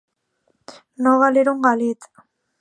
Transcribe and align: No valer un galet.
No 1.03 1.13
valer 1.25 1.45
un 1.53 1.61
galet. 1.67 2.11